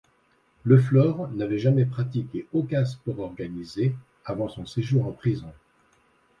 [0.65, 3.93] LeFlore n'avait jamais pratiqué aucun sport organisé
[4.25, 5.53] avant son séjour en prison.